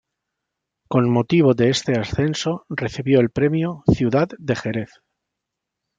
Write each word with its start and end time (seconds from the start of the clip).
Con 0.91 1.11
motivo 1.11 1.53
de 1.53 1.69
este 1.69 1.91
ascenso 1.99 2.65
recibió 2.69 3.19
el 3.19 3.29
premio 3.29 3.83
Ciudad 3.95 4.29
de 4.39 4.55
Jerez. 4.55 5.03